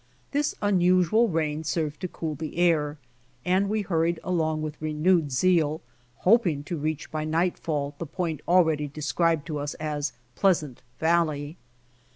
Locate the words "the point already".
7.99-8.87